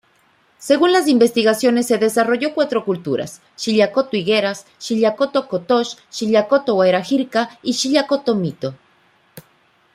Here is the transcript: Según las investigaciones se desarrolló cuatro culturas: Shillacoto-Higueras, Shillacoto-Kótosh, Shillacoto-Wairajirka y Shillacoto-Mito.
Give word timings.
Según 0.57 0.93
las 0.93 1.07
investigaciones 1.07 1.85
se 1.85 1.99
desarrolló 1.99 2.55
cuatro 2.55 2.83
culturas: 2.85 3.39
Shillacoto-Higueras, 3.55 4.65
Shillacoto-Kótosh, 4.79 5.95
Shillacoto-Wairajirka 6.11 7.59
y 7.61 7.73
Shillacoto-Mito. 7.73 8.73